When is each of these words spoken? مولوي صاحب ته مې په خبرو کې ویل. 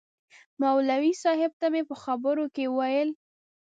مولوي 0.61 1.11
صاحب 1.23 1.51
ته 1.59 1.67
مې 1.73 1.81
په 1.89 1.95
خبرو 2.03 2.45
کې 2.55 2.65
ویل. 2.77 3.09